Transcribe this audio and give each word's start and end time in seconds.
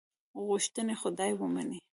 غوښتنې 0.45 0.93
خدای 1.01 1.31
ومني. 1.39 1.79